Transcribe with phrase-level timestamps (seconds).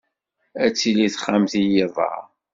[0.65, 2.13] Ad tili texxamt i yiḍ-a?